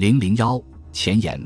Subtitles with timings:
[0.00, 0.58] 零零幺
[0.94, 1.38] 前言：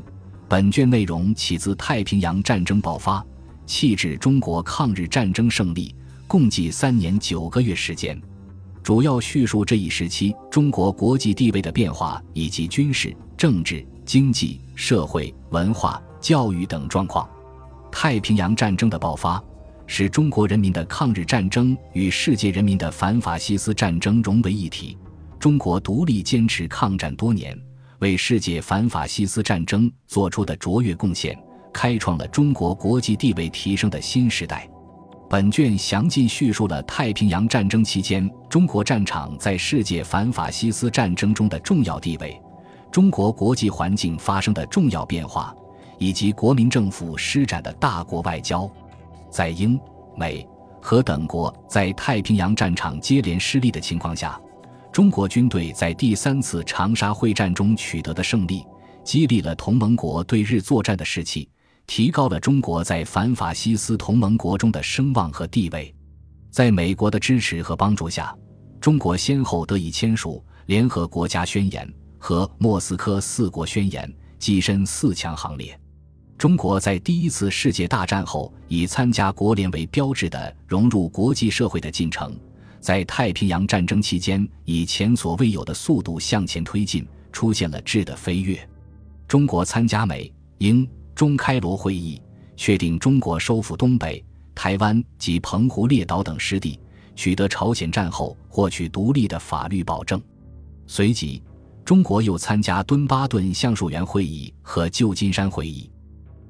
[0.47, 3.21] 本卷内容起自太平洋战争爆发，
[3.65, 5.93] 弃至中国抗日战争胜利，
[6.25, 8.17] 共计三年九个月时间，
[8.81, 17.29] 主要叙述这一时期中国国际地位的变化以及军事、政治、经济、社会、文化、教育等状况。
[17.91, 19.43] 太平洋战争的爆发。
[19.85, 24.97] 使中国人民的抗日战争与世界人民的反法西斯战争融为一体。
[25.41, 27.55] 中国独立坚持抗战多年，
[27.99, 31.37] 为世界反法西斯战争做出的卓越贡献，
[31.73, 34.69] 开创了中国国际地位提升的新时代。
[35.27, 42.39] 本卷详尽叙述了太平洋战争期间中国战场在世界反法西斯战争中的重要地位，
[42.91, 45.53] 中国国际环境发生的重要变化，
[45.97, 48.69] 以及国民政府施展的大国外交。
[49.31, 49.77] 在英、
[50.15, 50.47] 美、
[50.79, 54.39] 和等国在太平洋战场接连失利的情况下，
[54.95, 58.65] 中国军队在第三次长沙会战中取得的胜利，
[59.03, 61.49] 激励了同盟国对日作战的士气，
[61.85, 65.93] 提高了中国在反法西斯同盟国中的声望和地位。
[66.49, 68.33] 在美国的支持和帮助下，
[68.79, 71.85] 中国先后得以签署《联合国家宣言》
[72.17, 74.09] 和《莫斯科四国宣言》，
[74.41, 75.77] 跻身四强行列。
[76.37, 82.33] 中国在第一次世界大战后，以参加国联为标志的融入国际社会的进程，
[82.85, 88.55] 在太平洋战争期间以前所未有的速度向前推进，出现了质的飞跃。
[89.27, 92.21] 中国参加美、英、中开罗会议，
[92.55, 96.79] 确定中国收复东北、台湾及澎湖列岛等失地，
[97.15, 100.21] 取得朝鲜战后获取独立的法律保证。
[100.85, 101.41] 随即，
[101.83, 105.89] 中国又参加敦巴顿橡树园会议和旧金山会议。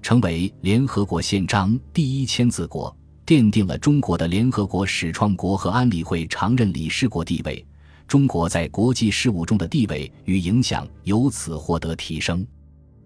[0.02, 2.94] 成为联合国宪章第一签字国，
[3.26, 7.66] 奠定了中国的联合国始创国和安理会常任理事国地位。
[8.08, 12.46] 中国在国际事务中的地位与影响由此获得提升。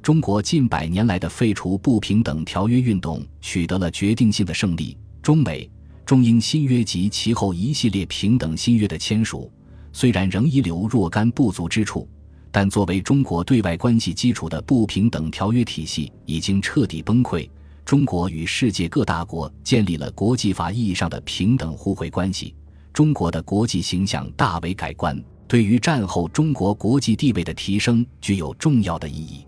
[0.01, 4.97] 中国近百年来的废除不平等条约运动取得了决定性的胜利。
[5.21, 5.69] 中美、
[6.05, 9.49] 中英新约及其后一系列平等新约的签署，
[9.93, 12.07] 虽然仍遗留若干不足之处。
[12.51, 17.47] 但作为中国对外关系基础的不平等条约体系已经彻底崩溃，
[17.85, 22.53] 中国与世界各大国建立了国际法意义上的平等互惠关系，
[22.93, 29.45] 中国的国际形象大为改观，对于战后中国国际地位的提升具有重要的意义。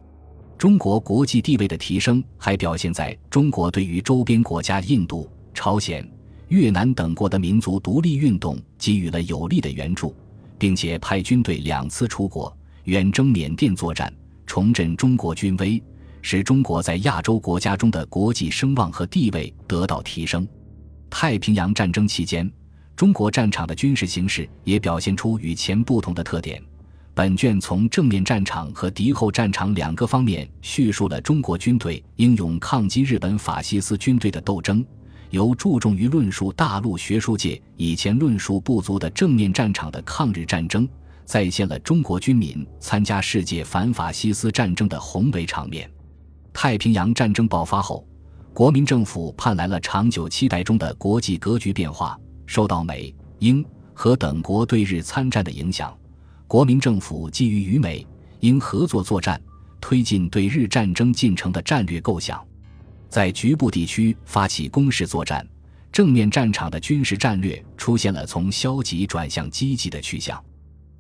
[0.58, 6.08] 中国国际地位的提升还表现在中国对于周边国家印度、朝鲜、
[6.50, 10.16] 越南等国的民族独立运动给予了有力的援助，
[10.58, 12.56] 并且派军队两次出国。
[12.86, 14.12] 远征缅甸作战，
[14.48, 15.81] 重振中国军威，
[16.21, 20.47] 使中国在亚洲国家中的国际声望和地位得到提升。
[21.09, 22.49] 太平洋战争期间，
[22.95, 26.61] 中国战场的军事形势也表现出与前不同的特点。
[27.13, 34.83] 本卷从正面战场和敌后战场两个方面叙述了中国军队英勇抗击日本法西斯军队的斗争，
[35.29, 40.88] 由注重于论述大陆学术界以前论述不足的正面战场的抗日战争。
[41.25, 45.89] 再现了中国军民参加世界反法西斯战争的宏伟场面。
[46.53, 48.06] 太平洋战争爆发后，
[48.53, 52.17] 国民政府盼来了长久期待中的国际格局变化。
[52.45, 55.97] 受到美、英和等国对日参战的影响，
[56.47, 58.06] 国民政府基于与美、
[58.41, 59.41] 英合作作战，
[59.79, 62.45] 推进对日战争进程的战略构想，
[63.07, 65.47] 在局部地区发起攻势作战，
[65.94, 70.44] 正面战场的军事战略出现了从消极转向积极的趋向。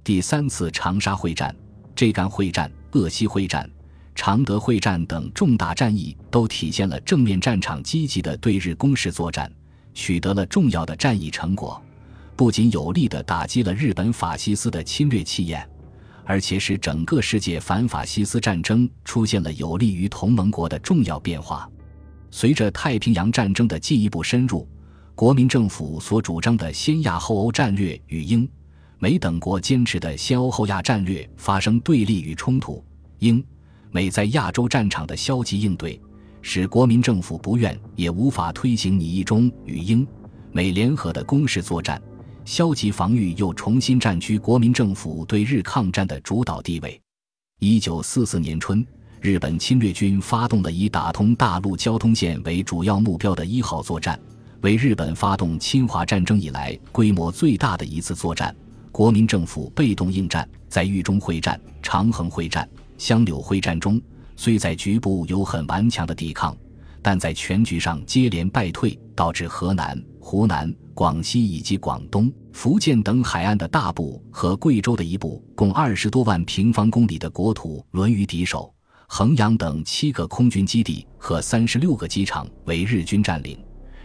[0.01, 1.53] 第三次长沙会战、
[1.93, 3.69] 浙赣会战、鄂西会战、
[4.13, 9.51] 常德会战等重大战役，都体现了正面战场积极的对日攻势作战，
[9.93, 11.81] 取得了重要的战役成果。
[12.35, 15.67] 不仅有力地打击了日本法西斯的侵略气焰，
[16.25, 21.69] 而且使整个世界反法西斯战争出现了有利于同盟国的重要变化。
[22.31, 24.67] 随着太平洋战争的进一步深入，
[25.13, 28.47] 国民政府所主张的先亚后欧战略与英。
[28.97, 32.83] 美等国坚持的先欧后亚战略发生对立与冲突，
[33.19, 33.43] 英
[33.91, 35.99] 美在亚洲战场的消极应对，
[36.41, 40.07] 使国民政府不愿也无法推行拟议中与英
[40.53, 42.01] 美联合的攻势作战，
[42.45, 46.99] 消极防御又重新占据国民政府对日抗战的主导地位。
[47.59, 48.85] 一九四四年春，
[49.19, 54.17] 日本侵略军发动了以打通大陆交通线为主要目标的一号作战，
[54.61, 58.55] 为日本发动侵华战争以来规模最大的一次作战。
[58.91, 62.67] 国民政府被动应战，在豫中会战、长衡会战、
[63.01, 63.99] 湘柳会战中，
[64.35, 66.55] 虽在局部有很顽强的抵抗，
[67.01, 78.71] 但在全局上接连败退，导致河南、湖南、广西以及广东、福建等海岸的大部和贵州的一部，共二十多万平方公里的国土沦于敌手。
[79.07, 83.57] 衡阳等七个空军基地和三十六个机场为日军占领。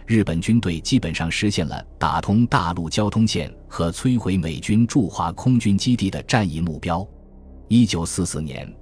[0.07, 7.07] 日本军队基本上实现了打通大陆交通线和摧毁美军驻华空军基地的战役目标。
[7.69, 8.73] 一九四四年，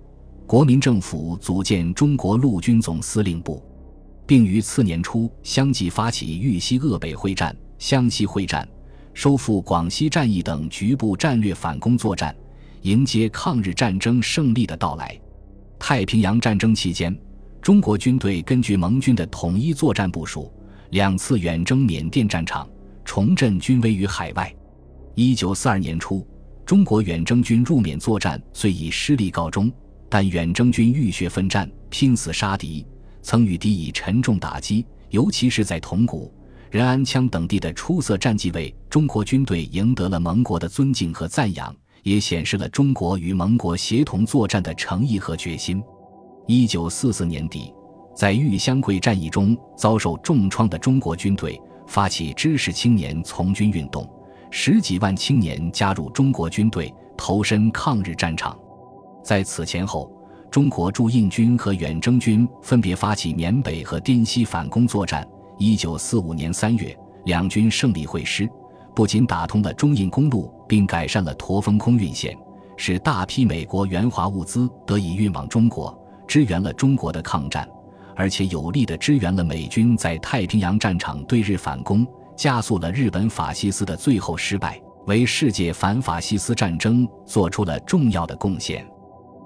[0.48, 3.64] 国民政府组建中国陆军总司令部，
[4.28, 8.68] 并于次年初相继发起豫西鄂北会战、湘西会战、
[9.12, 12.36] 收复广西战役等局部战略反攻作战，
[12.84, 15.20] 迎接抗日战争胜利的到来。
[15.80, 17.18] 太平洋战争期间，
[17.60, 20.52] 中国军队根据盟军的统一作战部署。
[20.92, 22.70] 两次远征缅甸战场，
[23.04, 24.56] 重振军威于海外。
[25.16, 26.26] 一九四二年初，
[26.64, 29.70] 中国远征军入缅作战虽以失利告终，
[30.10, 32.86] 但远征军浴血奋战，拼死杀敌，
[33.22, 36.34] 曾与敌以沉重打击，尤其是在铜鼓、
[36.72, 45.84] 仁安羌等地的出色战绩，为中国军队赢得了盟国的尊敬和赞扬，也显示了中国与盟国协同作战的诚意和决心。
[46.48, 47.74] 一九四四年底。
[48.16, 54.10] 在豫湘桂战役中遭受重创的中国军队发起知识青年从军运动，
[54.50, 58.58] 十几万青年加入中国军队，投身抗日战场。
[59.26, 60.08] 在此前后，
[60.52, 65.28] 中国驻印军和远征军分别发起缅北和滇西反攻作战。
[65.58, 68.48] 一九四五年三月，两军胜利会师，
[68.94, 72.38] 不仅打通了中印公路，并改善了驼峰空运线，
[72.78, 77.68] 使大批美国援华物资得以运往中国，支援了中国的抗战。
[78.16, 82.06] 而且有力地支援了美军在太平洋战场对日反攻，
[82.38, 88.88] 加速了日本法西斯的最后失败，为世界反法西斯战争做出了重要的贡献。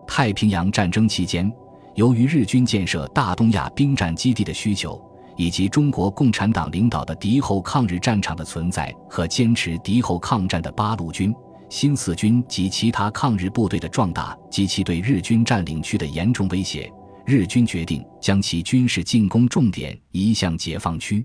[0.09, 1.49] 太平洋战争期间，
[1.93, 4.99] 由于日军建设大东亚兵站基地的需求，
[5.37, 11.31] 以及中国共产党领导的敌后抗日战场的存在和坚持敌后抗战的八路军、
[11.69, 16.91] 新四军及其他抗日部队的壮大及其对日军占领区的严重威胁。
[17.23, 21.23] 日军决定将其军事进攻重点移向解放区，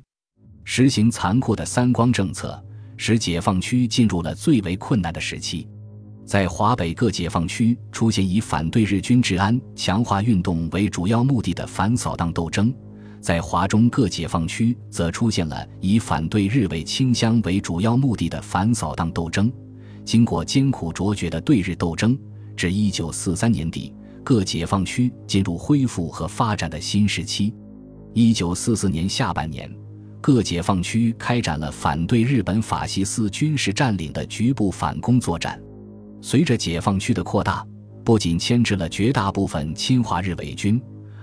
[0.62, 2.62] 实行残酷的“三光”政策，
[2.98, 5.66] 使解放区进入了最为困难的时期。
[6.24, 12.74] 在华北各解放区出现以反对日军治安强化运动为主要目的的反扫荡斗争，
[13.20, 19.52] 在华中各解放区则出现了以反对日伪清乡为主要目的的反扫荡斗争。
[20.04, 22.18] 经过艰苦卓绝的对日斗争，
[22.56, 23.92] 至一九四三年底。
[24.22, 27.52] 各解放区进入恢复和发展的新时期。
[28.14, 29.70] 一九四四年下半年，
[30.18, 35.60] 各解放区开展了反对日本法西斯军事占领的局部反攻作战。
[36.24, 37.62] 随着解放区的扩大，
[38.02, 40.80] 不仅牵制了绝大部分侵华日伪军，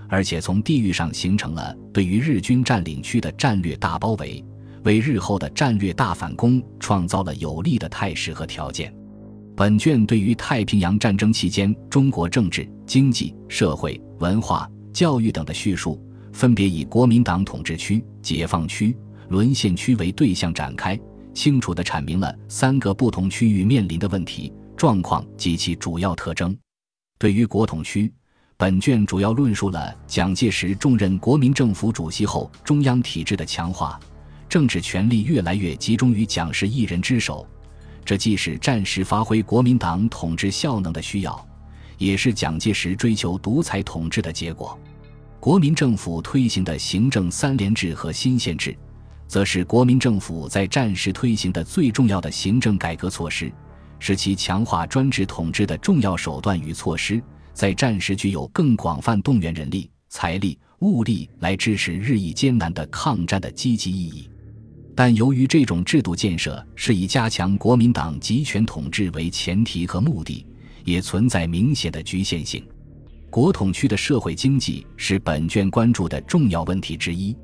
[0.08, 4.46] 而且从地域上形成了对于日军占领区的战略大包围，
[4.84, 8.94] 为日后的战略大反攻创造了有利的态势和条件。
[9.56, 16.00] 本卷对于太平洋战争期间中国政治、经济、社会、文化、教育等的叙述，
[16.32, 18.96] 分别以国民党统治区、解放区、
[19.30, 20.96] 沦陷区为对象展开，
[21.34, 26.58] 清楚地阐明了三个不同区域面临的问题、状况及其主要特征。
[27.20, 28.12] 对于国统区，
[28.58, 34.00] 本卷主要论述了蒋介石重任国民政府主席后，中央体制的强化，
[34.50, 37.48] 政治权力越来越集中于蒋氏一人之手。
[38.04, 41.48] 这既是战时发挥国民党统治效能的需要，
[42.00, 44.76] 也是蒋介石追求独裁统治的结果。
[45.40, 48.76] 国民政府推行的行政三联制和新宪制，
[49.28, 53.54] 则是国民政府在战时推行的最重要的行政改革措施，
[54.02, 57.22] 是其强化专制统治的重要手段与措施，
[57.54, 64.28] 在战时具有更广泛动员人力、财力、物力来支持日益艰难的抗战的积极意义。
[64.96, 70.44] 但由于这种制度建设是以加强国民党集权统治为前提和目的，
[70.84, 72.68] 也存在明显的局限性。
[73.30, 77.38] 国统区的社会经济是本卷关注的重要问题之一。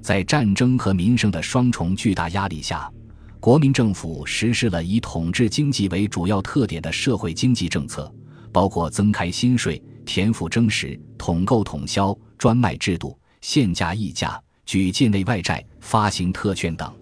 [0.00, 2.90] 在战争和民生的双重巨大压力下，
[3.40, 8.12] 国民政府实施了以统治经济为主要特点的社会经济政策，
[8.52, 14.40] 包括增开新税、田赋征实、统购统销、专卖制度、限价议价。
[14.66, 16.92] 举借内外债、发行特券等，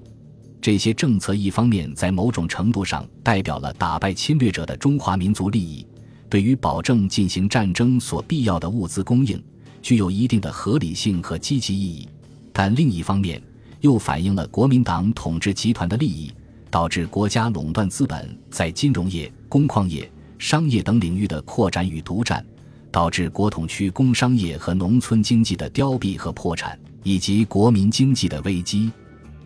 [0.60, 5.84] 这些政策一方面在某种程度上代表了打败侵略者的中华民族利益，
[6.30, 9.42] 对于保证进行战争所必要的物资供应
[9.82, 12.08] 具有一定的合理性和积极意义；
[12.52, 13.42] 但另一方面
[13.80, 16.32] 又反映了国民党统治集团的利益，
[16.70, 22.44] 导致国家垄断资本在金融业、工矿业、商业等领域的扩展与独占，
[22.90, 26.78] 导致国统区工商业和农村经济的凋敝和破产。
[27.02, 28.90] 以及国民经济的危机，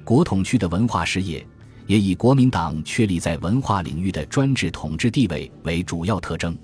[0.02, 1.46] 国统区的文化事业
[1.86, 6.56] 也以国民党确立在文化领域的专制统治地位为主要特征。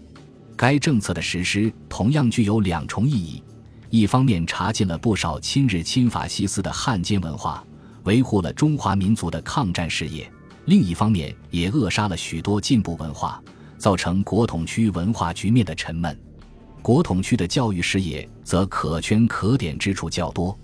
[0.56, 3.42] 该政策的实施同样具有两重意义：
[3.90, 7.64] 一方面查禁了不少亲日亲法西斯的汉奸文化，
[8.04, 10.24] 维护了中华民族的抗战事业；
[10.64, 13.40] 另一方面也扼杀了许多进步文化，
[13.78, 16.18] 造成国统区文化局面的沉闷。
[16.82, 20.56] 国统区的教育事业则可圈可点之处较多。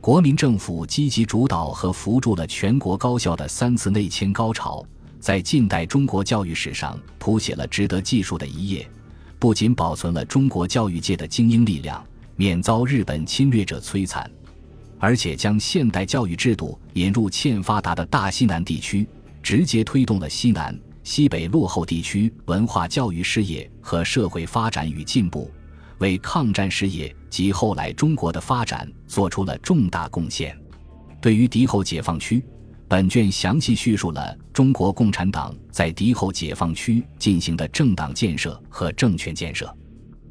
[0.00, 4.84] 国民政府积极主导和扶助了全国高校的三次内迁高潮，
[5.20, 8.88] 在近代中国教育史上谱写了值得记述的一页。
[9.38, 12.04] 不仅保存了中国教育界的精英力量，
[12.40, 14.26] 免遭日本侵略者摧残，
[14.98, 19.06] 而且将现代教育制度引入欠发达的大西南地区，
[19.42, 25.50] 直接推动了西南、西北落后地区文化教育事业和社会发展与进步，
[25.98, 30.58] 为抗战事业及后来中国的发展做出了重大贡献。
[31.20, 32.42] 对于敌后解放区。
[32.88, 39.72] 本卷详细叙述了中国共产党在敌后解放区进行的政党建设和政权建设。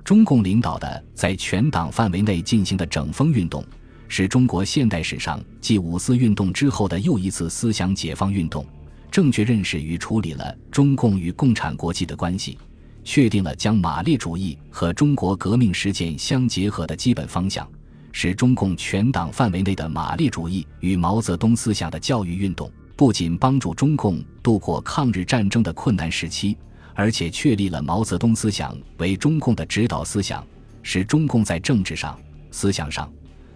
[0.09, 3.63] 中共领导的在全党范围内进行的整风运动，
[4.07, 8.65] 是中国现代史上继五四运动之后的又一次思想解放运动，
[9.11, 12.57] 正确认识与处理了中共与共产国际的关系，
[13.03, 17.69] 确定了将马列主义和中国革命实践相结合的基本方向。
[18.11, 26.57] 使中共全党范围内的马列主义与毛泽东思想的教育运动，不仅帮助中共度过抗日战争的困难时期，
[26.99, 30.45] 而且确立了毛泽东思想为中共的指导思想，
[30.83, 32.19] 使中共在政治上、
[32.51, 33.09] 思想上、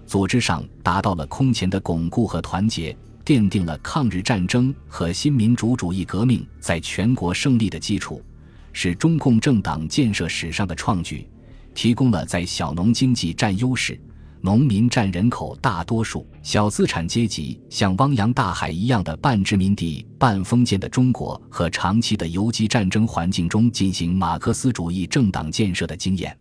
[0.05, 2.95] 组织上达到了空前的巩固和团结，
[3.25, 8.23] 奠定了抗日战争和新民主主义革命在全国胜利的基础，
[8.71, 11.27] 是中共政党建设史上的创举，
[11.75, 13.99] 提供了在小农经济占优势。
[14.45, 26.37] 农民占人口大多数，小资产阶级像汪洋大海一样的半殖民地半封建的中国和长期的游击战争环境中进行马克思主义政党建设的经验，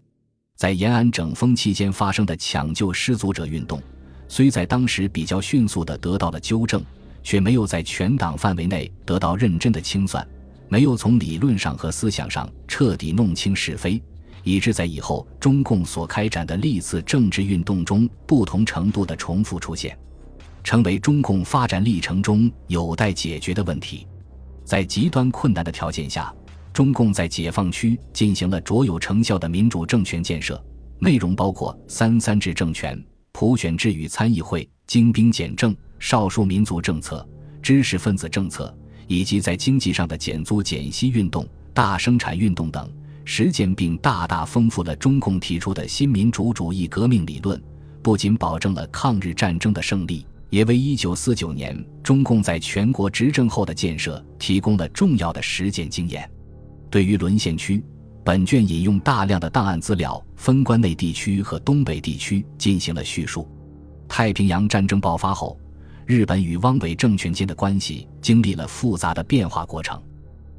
[0.56, 3.80] 在延安整风期间发生的抢救失足者运动，
[4.26, 6.84] 虽在当时比较迅速地得到了纠正，
[7.22, 10.26] 却没有在全党范围内得到认真的清算，
[10.68, 14.02] 没有从理论上和思想上彻底弄清是非。
[14.42, 19.96] 以致在以后中共所开展的历次政治运动中，不同程度的重复出现，
[20.64, 24.06] 成为中共发展历程中有待解决的问题。
[24.64, 26.32] 在极端困难的条件下，
[26.72, 30.62] 中共在解放区进行了卓有成效的民主政权建设，
[30.98, 33.00] 内容包括“三三制”政权、
[33.32, 37.28] 普选制与参议会、精兵简政、少数民族政策、
[37.60, 38.74] 知识分子政策，
[39.06, 42.90] 以及在经济上的减租减息运动、大生产运动等。
[43.24, 47.62] 实践并大大丰富了中共提出的新民主主义革命理论，
[48.02, 56.28] 不仅保证了抗日战争的胜利，也为1949年中共在全国执政后的建设提供了重要的实践经验。
[56.90, 57.82] 对于沦陷区，
[58.24, 63.48] 本卷引用大量的档案资料，分关内地区和东北地区进行了叙述。
[64.08, 65.58] 太平洋战争爆发后，
[66.04, 70.00] 日本与汪伪政权间的关系经历了复杂的变化过程。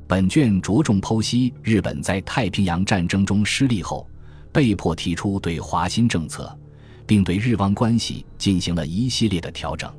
[0.08, 4.08] 本卷着重剖析日本在太平洋战争中失利后，
[4.52, 6.56] 被迫提出对华新政策，
[7.08, 9.92] 并对日汪关系进行了一系列的调整。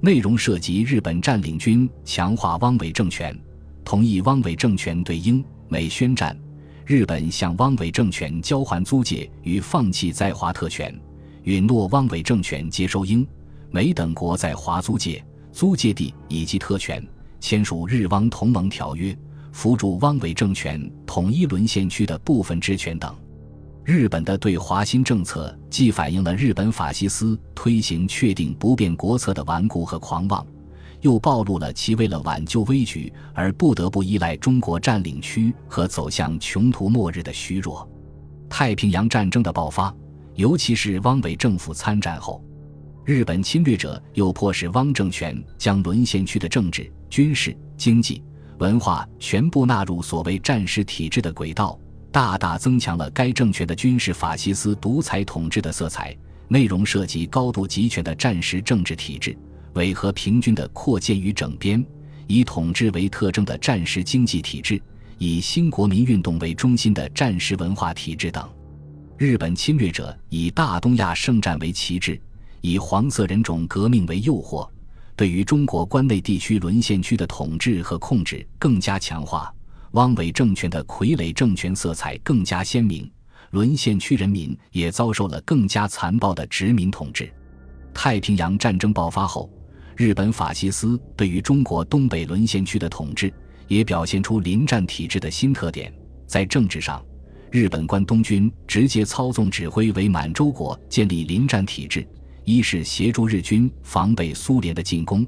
[0.00, 3.38] 内容涉及日本占领军强化汪伪政权，
[3.84, 6.36] 同意汪伪政权对英美宣战，
[6.84, 10.98] 日本向汪伪政权交还租界与放弃在华特权，
[11.44, 13.26] 允诺汪伪政权接收英
[13.70, 17.06] 美等国在华租界、租界地以及特权，
[17.40, 19.16] 签署日汪同盟条约。
[19.54, 23.14] 扶助汪伪政权统一沦陷区的部分职权等，
[23.84, 30.44] 日本的对华新政策既反映了日本法西斯推行确定不变国策的顽固和狂妄，
[31.02, 37.88] 又暴露了其为了挽救危局而不得不依赖中国占领区和走向穷途末日的虚弱。
[38.50, 39.94] 太平洋战争的爆发，
[40.34, 42.44] 尤其是汪伪政府参战后，
[43.04, 48.20] 日本侵略者又迫使汪政权将沦陷区的政治、军事、经济。
[48.58, 51.78] 文化全部纳入所谓战时体制的轨道，
[52.12, 56.16] 大大增强了该政权的军事法西斯独裁统治的色彩。
[56.46, 59.36] 内容涉及高度集权的战时政治体制、
[59.72, 61.84] 伪和平均的扩建与整编、
[62.26, 64.80] 以统治为特征的战时经济体制、
[65.18, 68.48] 以新国民运动为中心的战时文化体制等。
[69.16, 72.20] 日本侵略者以大东亚圣战为旗帜，
[72.60, 74.68] 以黄色人种革命为诱惑。
[75.16, 79.52] 对于中国关内地区沦陷区的统治和控制更加强化，
[79.92, 83.08] 汪伪政权的傀儡政权色彩更加鲜明，
[83.50, 87.32] 沦陷区人民也遭受了更加残暴的殖民统治。
[87.92, 89.48] 太平洋战争爆发后，
[89.96, 93.32] 日本法西斯对于中国东北沦陷区的统治，
[93.68, 95.94] 也表现出临战体制的新特点。
[96.26, 97.00] 在政治上，
[97.52, 102.04] 日本关东军直接操纵指挥为满洲国建立临战体制，
[102.44, 105.26] 一是协助日军防备苏联的进攻，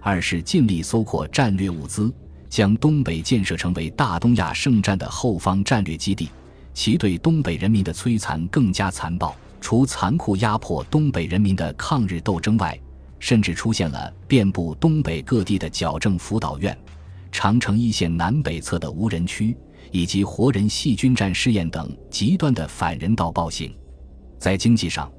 [0.00, 2.12] 二是尽力搜括战略物资，
[2.48, 6.28] 将东北建设成为大东亚圣战的后方战略基地。
[6.74, 12.78] 其对东北人民的摧残更加残暴，除残酷压迫东北人民的抗日斗争外，
[13.18, 16.76] 甚至出现了遍布东北各地的矫正辅导院、
[17.32, 19.56] 长城一线南北侧的无人区。
[19.90, 23.74] 以及活人细菌战试验等极端的反人道暴行，
[24.38, 25.10] 在经济上，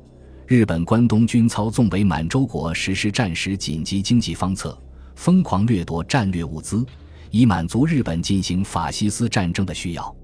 [0.50, 4.76] 日本关东军操纵伪满洲国实施战时紧急经济方策，
[5.14, 6.84] 疯狂掠夺战略物资，
[7.30, 10.16] 以满足日本进行法西斯战争的需要。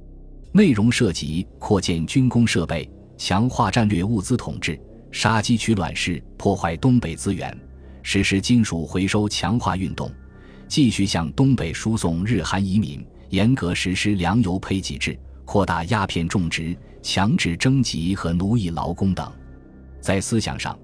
[0.52, 2.90] 内容涉及扩建军工设备、
[3.20, 7.56] 强化战略物资统治、杀鸡取卵式破坏东北资源、
[8.02, 10.12] 实施金属回收强化运动、
[10.68, 13.06] 继续向东北输送日韩移民。
[13.30, 15.16] 严格实施粮油配给制，
[15.46, 19.32] 扩大鸦片种植，强制征集和奴役劳工等。
[20.06, 20.78] 在思想上，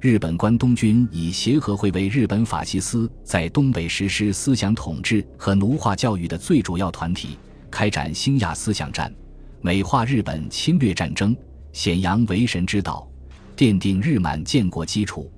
[0.00, 7.38] 日本关东军以协和会为日本法西斯在东北实施思想统治和奴化教育的最主要团体，
[7.70, 9.14] 开展新亚思想战，
[9.60, 11.36] 美化日本侵略战争，
[11.72, 13.08] 显扬为神之道，
[13.56, 15.30] 奠定日满建国基础，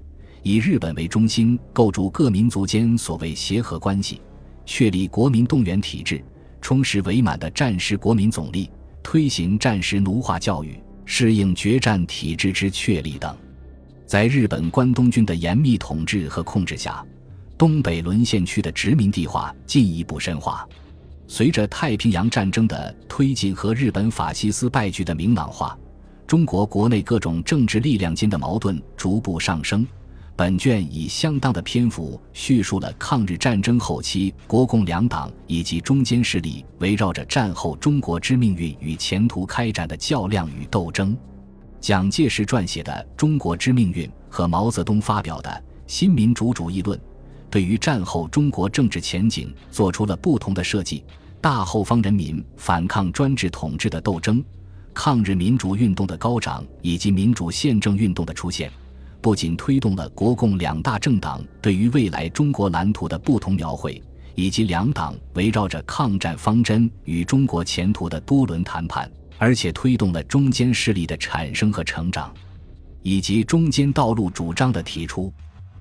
[0.42, 4.22] 以日本为中心构筑各民族间所谓协和关系，
[4.64, 6.24] 确立国民动员体制。
[6.62, 8.70] 充实伪满的战时国民总力，
[9.02, 13.34] 推行战时奴化教育，适应决战体制之确立等，
[14.04, 17.02] 在日本关东军的严密统治和控制下，
[17.56, 20.68] 东北沦陷区的殖民地化进一步深化。
[21.28, 25.78] 随着太平洋战争的推进和日本法西斯败局的明朗化，
[26.26, 29.86] 中国国内各种政治力量间的矛盾逐步上升。
[30.36, 41.16] 本卷以相当的篇幅叙述了抗日战争后期国共两党以及中间势力围绕着战后中国之命运与前途开展的较量与斗争。
[41.80, 45.48] 蒋介石撰写的《中国之命运》和毛泽东发表的
[45.86, 46.98] 《新民主主义论》，
[47.48, 51.02] 对于战后中国政治前景做出了不同的设计。
[51.40, 54.44] 大后方人民反抗专制统治的斗争，
[54.92, 58.70] 抗日民主运动的高涨，以及民主宪政运动的出现。
[59.26, 64.00] 不仅推动了国共两大政党对于未来中国蓝图的不同描绘，
[64.36, 72.32] 以及两党围绕着抗战方针与中国前途的多轮谈判，而且推动了中间势力的产生和成长，
[73.02, 75.32] 以及中间道路主张的提出。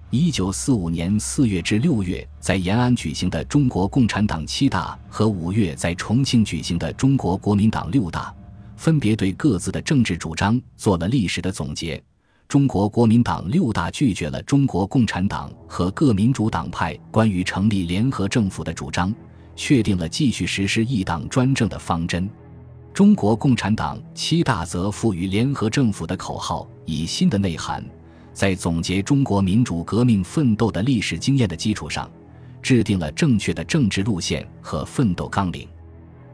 [0.09, 8.33] 一九四五年四月至六月在延安举行的中国共产党七大和五月在重庆举行的中国国民党六大，
[8.75, 12.03] 分别对各自的政治主张做了历史的总结。
[12.47, 19.13] 中国国民党六大拒绝了中国共产党和各民主党派关于成立联合政府的主张，
[19.55, 22.29] 确定了继续实施一党专政的方针。
[22.93, 27.83] 中国共产党七大则赋予联合政府的口号以新的内涵，
[28.31, 32.09] 在总结中国民主革命奋斗的历史经验的基础上，
[32.61, 35.67] 制定了正确的政治路线和奋斗纲领。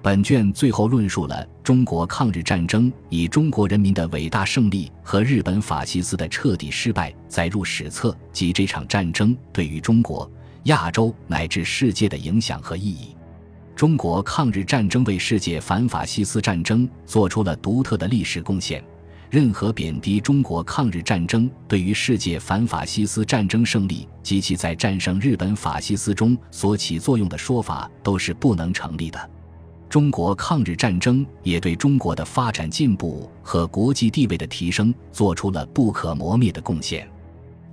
[0.04, 10.30] 本卷最后论述了中国抗日战争以中国人民的伟大胜利和日本法西斯的彻底失败载入史册及这场战争对于中国、
[10.64, 13.16] 亚洲乃至世界的影响和意义。
[13.76, 18.84] 中国抗日战争为世界反法西斯战争做出了独特的历史贡献。
[19.30, 29.30] 任何贬低中国抗日战争对于世界反法西斯战争胜利及其在战胜日本法西斯中所起作用的说法都是不能成立的。
[29.92, 37.06] 中国抗日战争也对中国的发展进步和国际地位的提升做出了不可磨灭的贡献。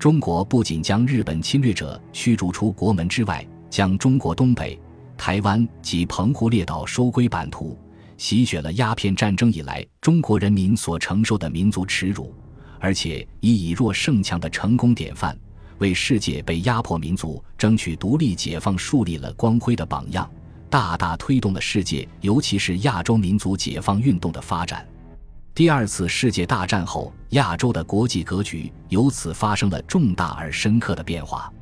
[0.01, 4.77] 中国不仅将日本侵略者驱逐出国门之外，将中国东北、
[5.17, 7.79] 台湾及澎湖列岛收归版图，
[8.17, 12.35] 洗雪了鸦片战争以来中国人民所承受的民族耻辱，
[12.81, 15.39] 而且以以弱胜强的成功典范，
[15.79, 20.29] 为世界被压迫民族争取独立解放树立了光辉的榜样。
[20.69, 24.87] 大大推动了世界，尤其是亚洲民族解放运动的发展。
[25.55, 31.53] 第二次世界大战后，亚洲的国际格局由此发生了重大而深刻的变化。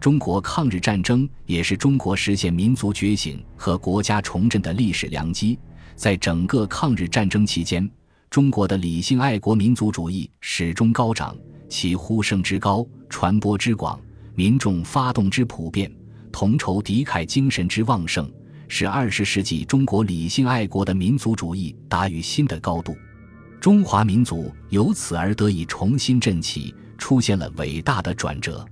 [0.00, 5.58] 中国抗日战争也是中国实现民族觉醒和国家重振的历史良机。
[5.94, 7.88] 在整个抗日战争期间，
[8.28, 11.36] 中国的理性爱国民族主义始终高涨，
[11.68, 13.98] 其呼声之高、传播之广、
[14.34, 15.90] 民众发动之普遍、
[16.30, 18.30] 同仇敌忾精神之旺盛。
[18.68, 22.96] 使二十世纪中国理性爱国的民族主义达于新的高度，
[23.60, 28.66] 中华民族由此而得以重新振起，出现了伟大的转折。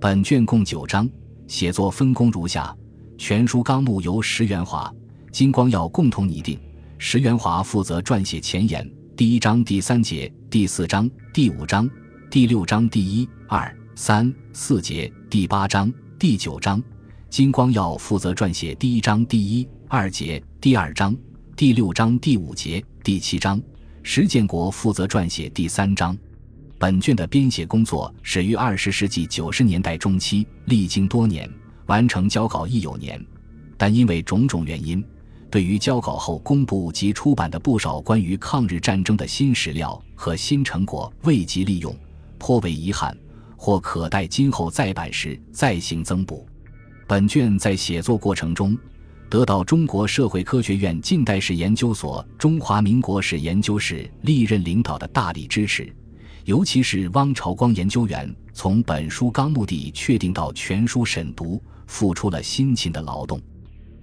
[0.00, 1.08] 本卷共九章，
[1.46, 2.74] 写作分工如下：
[3.18, 4.92] 全书纲目由石元华、
[5.30, 6.58] 金光耀共同拟定，
[6.98, 11.88] 石元华负责撰写前言，第一章第三节、第四章、第五章、
[12.30, 16.82] 第六章第一、二、三、四节，第八章、第九章。
[17.28, 21.14] 金光耀负责撰写第一章第一、二节、第二章、
[21.56, 23.58] 第六章第五节、第七章；
[24.02, 26.16] 石建国负责撰写第三章。
[26.78, 31.50] 本卷的编写工作始于二十世纪九十年代中期，历经多年，
[31.86, 33.22] 完成交稿亦有年，
[33.76, 35.04] 但因为种种原因，
[35.50, 41.94] 对于交稿后公布及出版的不少关于抗日战争的新史料和新成果未及利用，
[42.38, 43.14] 颇为遗憾，
[43.56, 46.46] 或可待今后再版时再行增补。
[47.08, 48.76] 本卷在写作过程中，
[49.30, 55.94] 得到中国社会科学院近代史研究所中华民国史研究室历任领导的大力支持，
[56.46, 63.40] 尤其是汪朝光研究员从本书纲目的确定到全书审读，付出了辛勤的劳动。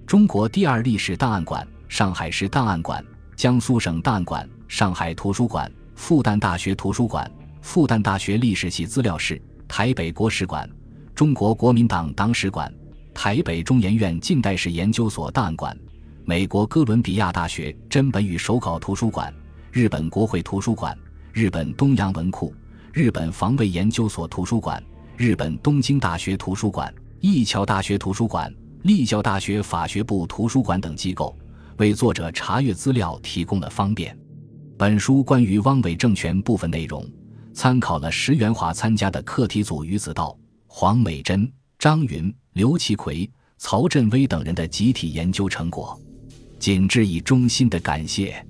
[0.08, 3.04] 中国第二历史档案馆、上海市档案馆、
[3.36, 7.30] 江苏省档案馆、上海图书馆、复旦大学图书馆、
[7.62, 10.70] 复旦大学历史系资料室、台北国史馆、
[11.13, 12.74] 中国国民党党史馆。
[13.13, 15.78] 台北中研院近代史研究所档案馆、
[16.26, 19.34] 美国哥伦比亚大学真本与手稿图书馆、
[19.71, 20.97] 日本国会图书馆、
[21.32, 22.54] 日本东洋文库、
[22.91, 24.84] 日本防卫研究所图书馆、
[25.15, 31.38] 日本东京大学图书馆、义桥大学图书馆、立教大学法学部图书馆等机构，
[31.78, 34.17] 为作者查阅资料提供了方便。
[34.78, 37.08] 本书关于汪伪政权部分内容，
[37.54, 42.34] 参考了石元华参加的课题组于子道、黄美珍、张云。
[42.54, 46.00] 刘其奎、曹振威等人的集体研究成果，
[46.60, 48.46] 谨致以衷心的感谢。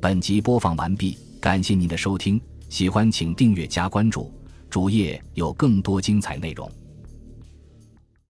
[0.00, 4.32] 本集播放完毕，感谢您的收听，喜欢请订阅加关注，
[4.70, 6.70] 主页有更多精彩内容。